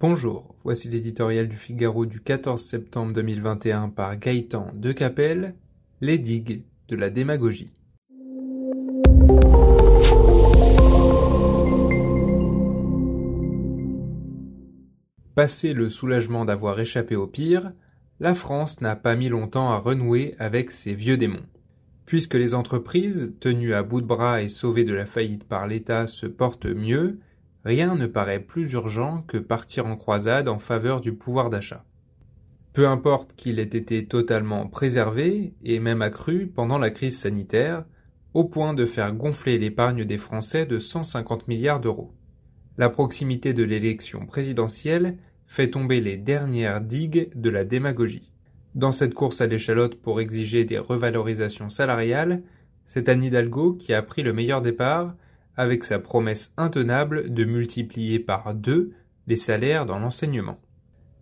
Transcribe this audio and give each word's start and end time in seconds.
Bonjour, 0.00 0.54
voici 0.62 0.88
l'éditorial 0.88 1.48
du 1.48 1.56
Figaro 1.56 2.06
du 2.06 2.20
14 2.20 2.62
septembre 2.62 3.12
2021 3.14 3.88
par 3.88 4.16
Gaëtan 4.16 4.70
Decapelle, 4.74 5.56
Les 6.00 6.18
digues 6.18 6.62
de 6.86 6.94
la 6.94 7.10
démagogie. 7.10 7.72
Passé 15.34 15.72
le 15.72 15.88
soulagement 15.88 16.44
d'avoir 16.44 16.78
échappé 16.78 17.16
au 17.16 17.26
pire, 17.26 17.72
la 18.20 18.36
France 18.36 18.80
n'a 18.80 18.94
pas 18.94 19.16
mis 19.16 19.28
longtemps 19.28 19.72
à 19.72 19.78
renouer 19.78 20.36
avec 20.38 20.70
ses 20.70 20.94
vieux 20.94 21.16
démons. 21.16 21.46
Puisque 22.06 22.34
les 22.34 22.54
entreprises, 22.54 23.34
tenues 23.40 23.74
à 23.74 23.82
bout 23.82 24.00
de 24.00 24.06
bras 24.06 24.42
et 24.42 24.48
sauvées 24.48 24.84
de 24.84 24.94
la 24.94 25.06
faillite 25.06 25.42
par 25.42 25.66
l'État, 25.66 26.06
se 26.06 26.26
portent 26.26 26.66
mieux, 26.66 27.18
rien 27.64 27.94
ne 27.94 28.06
paraît 28.06 28.40
plus 28.40 28.72
urgent 28.72 29.22
que 29.26 29.38
partir 29.38 29.86
en 29.86 29.96
croisade 29.96 30.48
en 30.48 30.58
faveur 30.58 31.00
du 31.00 31.14
pouvoir 31.14 31.50
d'achat. 31.50 31.84
Peu 32.72 32.86
importe 32.86 33.34
qu'il 33.34 33.58
ait 33.58 33.64
été 33.64 34.06
totalement 34.06 34.66
préservé 34.66 35.54
et 35.64 35.80
même 35.80 36.02
accru 36.02 36.46
pendant 36.46 36.78
la 36.78 36.90
crise 36.90 37.18
sanitaire, 37.18 37.84
au 38.34 38.44
point 38.44 38.74
de 38.74 38.86
faire 38.86 39.12
gonfler 39.12 39.58
l'épargne 39.58 40.04
des 40.04 40.18
Français 40.18 40.66
de 40.66 40.78
150 40.78 41.48
milliards 41.48 41.80
d'euros. 41.80 42.12
La 42.76 42.90
proximité 42.90 43.52
de 43.52 43.64
l'élection 43.64 44.26
présidentielle 44.26 45.18
fait 45.46 45.70
tomber 45.70 46.00
les 46.00 46.16
dernières 46.16 46.80
digues 46.80 47.30
de 47.34 47.50
la 47.50 47.64
démagogie. 47.64 48.32
Dans 48.74 48.92
cette 48.92 49.14
course 49.14 49.40
à 49.40 49.46
l'échalote 49.46 49.96
pour 49.96 50.20
exiger 50.20 50.64
des 50.64 50.78
revalorisations 50.78 51.70
salariales, 51.70 52.42
c'est 52.84 53.08
Anne 53.08 53.24
Hidalgo 53.24 53.72
qui 53.72 53.92
a 53.92 54.02
pris 54.02 54.22
le 54.22 54.32
meilleur 54.32 54.62
départ 54.62 55.16
avec 55.58 55.82
sa 55.82 55.98
promesse 55.98 56.52
intenable 56.56 57.34
de 57.34 57.44
multiplier 57.44 58.20
par 58.20 58.54
deux 58.54 58.92
les 59.26 59.36
salaires 59.36 59.86
dans 59.86 59.98
l'enseignement. 59.98 60.60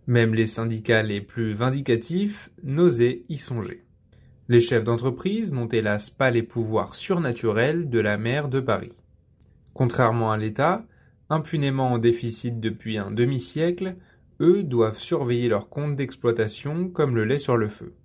Même 0.05 0.35
les 0.35 0.45
syndicats 0.45 1.01
les 1.01 1.21
plus 1.21 1.53
vindicatifs 1.53 2.51
n'osaient 2.63 3.23
y 3.29 3.37
songer. 3.37 3.83
Les 4.47 4.61
chefs 4.61 4.83
d'entreprise 4.83 5.51
n'ont 5.53 5.67
hélas 5.67 6.11
pas 6.11 6.29
les 6.29 6.43
pouvoirs 6.43 6.93
surnaturels 6.93 7.89
de 7.89 7.99
la 7.99 8.17
maire 8.19 8.47
de 8.47 8.59
Paris. 8.59 9.01
Contrairement 9.73 10.31
à 10.31 10.37
l'État, 10.37 10.85
impunément 11.29 11.93
en 11.93 11.97
déficit 11.97 12.59
depuis 12.59 12.99
un 12.99 13.09
demi-siècle, 13.09 13.95
eux 14.39 14.61
doivent 14.61 14.99
surveiller 14.99 15.49
leurs 15.49 15.67
comptes 15.67 15.95
d'exploitation 15.95 16.89
comme 16.89 17.15
le 17.15 17.25
lait 17.25 17.39
sur 17.39 17.57
le 17.57 17.69
feu. 17.69 17.95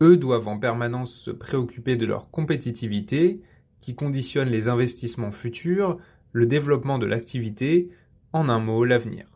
Eux 0.00 0.16
doivent 0.16 0.48
en 0.48 0.58
permanence 0.58 1.14
se 1.14 1.30
préoccuper 1.30 1.96
de 1.96 2.06
leur 2.06 2.30
compétitivité 2.30 3.42
qui 3.80 3.94
conditionne 3.94 4.48
les 4.48 4.68
investissements 4.68 5.30
futurs, 5.30 5.98
le 6.32 6.46
développement 6.46 6.98
de 6.98 7.06
l'activité, 7.06 7.90
en 8.32 8.48
un 8.48 8.58
mot 8.58 8.84
l'avenir. 8.84 9.26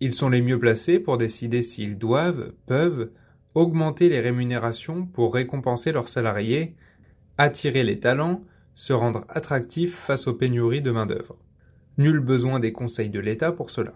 Ils 0.00 0.14
sont 0.14 0.30
les 0.30 0.42
mieux 0.42 0.58
placés 0.58 0.98
pour 0.98 1.18
décider 1.18 1.62
s'ils 1.62 1.98
doivent, 1.98 2.52
peuvent, 2.66 3.10
augmenter 3.54 4.08
les 4.08 4.20
rémunérations 4.20 5.06
pour 5.06 5.34
récompenser 5.34 5.92
leurs 5.92 6.08
salariés, 6.08 6.74
attirer 7.38 7.84
les 7.84 8.00
talents, 8.00 8.44
se 8.74 8.92
rendre 8.92 9.24
attractifs 9.28 9.94
face 9.94 10.26
aux 10.26 10.34
pénuries 10.34 10.82
de 10.82 10.90
main-d'œuvre. 10.90 11.36
Nul 11.98 12.20
besoin 12.20 12.58
des 12.58 12.72
conseils 12.72 13.10
de 13.10 13.20
l'État 13.20 13.52
pour 13.52 13.70
cela. 13.70 13.92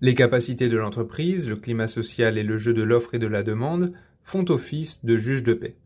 Les 0.00 0.14
capacités 0.14 0.68
de 0.68 0.78
l'entreprise, 0.78 1.48
le 1.48 1.56
climat 1.56 1.88
social 1.88 2.38
et 2.38 2.42
le 2.42 2.56
jeu 2.56 2.72
de 2.72 2.82
l'offre 2.82 3.14
et 3.14 3.18
de 3.18 3.26
la 3.26 3.42
demande 3.42 3.92
font 4.22 4.44
office 4.48 5.04
de 5.04 5.16
juge 5.18 5.42
de 5.42 5.52
paix. 5.52 5.76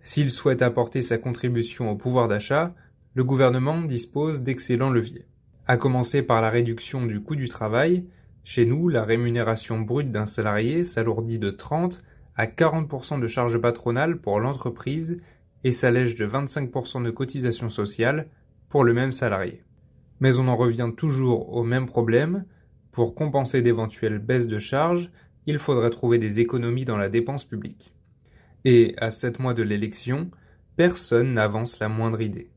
S'il 0.00 0.30
souhaite 0.30 0.62
apporter 0.62 1.02
sa 1.02 1.18
contribution 1.18 1.90
au 1.90 1.96
pouvoir 1.96 2.28
d'achat, 2.28 2.74
le 3.14 3.24
gouvernement 3.24 3.82
dispose 3.82 4.42
d'excellents 4.42 4.90
leviers. 4.90 5.26
À 5.66 5.76
commencer 5.76 6.22
par 6.22 6.40
la 6.40 6.50
réduction 6.50 7.04
du 7.04 7.20
coût 7.20 7.36
du 7.36 7.48
travail, 7.48 8.06
chez 8.44 8.64
nous, 8.64 8.88
la 8.88 9.04
rémunération 9.04 9.80
brute 9.80 10.10
d'un 10.10 10.24
salarié 10.24 10.84
s'alourdit 10.84 11.38
de 11.38 11.50
30 11.50 12.02
à 12.36 12.46
40% 12.46 13.20
de 13.20 13.28
charges 13.28 13.58
patronales 13.58 14.18
pour 14.18 14.40
l'entreprise 14.40 15.18
et 15.64 15.72
s'allège 15.72 16.14
de 16.14 16.26
25% 16.26 17.02
de 17.02 17.10
cotisations 17.10 17.68
sociales 17.68 18.28
pour 18.68 18.84
le 18.84 18.94
même 18.94 19.12
salarié. 19.12 19.62
Mais 20.20 20.38
on 20.38 20.48
en 20.48 20.56
revient 20.56 20.90
toujours 20.96 21.52
au 21.54 21.62
même 21.62 21.86
problème. 21.86 22.44
Pour 22.92 23.14
compenser 23.14 23.60
d'éventuelles 23.60 24.18
baisses 24.18 24.48
de 24.48 24.58
charges, 24.58 25.10
il 25.46 25.58
faudrait 25.58 25.90
trouver 25.90 26.18
des 26.18 26.40
économies 26.40 26.84
dans 26.84 26.96
la 26.96 27.08
dépense 27.08 27.44
publique. 27.44 27.92
Et, 28.64 28.94
à 28.98 29.10
sept 29.10 29.38
mois 29.38 29.54
de 29.54 29.62
l'élection, 29.62 30.30
personne 30.76 31.34
n'avance 31.34 31.78
la 31.80 31.88
moindre 31.88 32.20
idée. 32.20 32.50